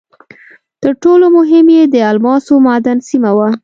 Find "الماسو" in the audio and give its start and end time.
2.11-2.53